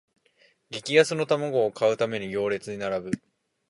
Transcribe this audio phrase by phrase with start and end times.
[0.71, 3.11] 激安の玉子を買うために行列に並ぶ